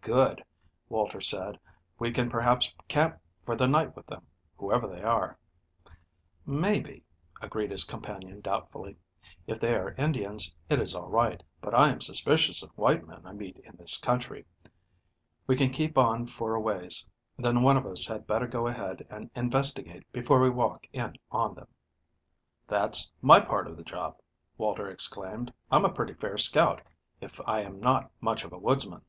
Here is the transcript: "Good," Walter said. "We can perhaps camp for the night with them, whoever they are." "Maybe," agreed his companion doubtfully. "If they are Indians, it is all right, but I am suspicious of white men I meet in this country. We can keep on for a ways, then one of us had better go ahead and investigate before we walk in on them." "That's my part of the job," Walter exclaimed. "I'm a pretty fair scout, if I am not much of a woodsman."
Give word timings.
"Good," 0.00 0.42
Walter 0.88 1.20
said. 1.20 1.58
"We 1.98 2.12
can 2.12 2.30
perhaps 2.30 2.72
camp 2.88 3.18
for 3.44 3.54
the 3.54 3.66
night 3.68 3.94
with 3.94 4.06
them, 4.06 4.26
whoever 4.56 4.86
they 4.88 5.02
are." 5.02 5.36
"Maybe," 6.46 7.04
agreed 7.42 7.70
his 7.70 7.84
companion 7.84 8.40
doubtfully. 8.40 8.96
"If 9.46 9.60
they 9.60 9.74
are 9.76 9.92
Indians, 9.98 10.56
it 10.70 10.78
is 10.80 10.94
all 10.96 11.10
right, 11.10 11.42
but 11.60 11.74
I 11.74 11.90
am 11.90 12.00
suspicious 12.00 12.62
of 12.62 12.70
white 12.70 13.06
men 13.06 13.26
I 13.26 13.34
meet 13.34 13.58
in 13.58 13.76
this 13.76 13.98
country. 13.98 14.46
We 15.46 15.56
can 15.56 15.68
keep 15.68 15.98
on 15.98 16.24
for 16.26 16.54
a 16.54 16.60
ways, 16.60 17.06
then 17.36 17.60
one 17.62 17.76
of 17.76 17.84
us 17.84 18.06
had 18.06 18.26
better 18.26 18.46
go 18.46 18.66
ahead 18.66 19.06
and 19.10 19.30
investigate 19.36 20.10
before 20.10 20.40
we 20.40 20.48
walk 20.48 20.86
in 20.90 21.16
on 21.30 21.54
them." 21.54 21.68
"That's 22.66 23.12
my 23.20 23.40
part 23.40 23.66
of 23.66 23.76
the 23.76 23.84
job," 23.84 24.16
Walter 24.56 24.88
exclaimed. 24.88 25.52
"I'm 25.70 25.84
a 25.84 25.92
pretty 25.92 26.14
fair 26.14 26.38
scout, 26.38 26.80
if 27.20 27.38
I 27.46 27.60
am 27.60 27.78
not 27.78 28.10
much 28.22 28.42
of 28.42 28.54
a 28.54 28.58
woodsman." 28.58 29.02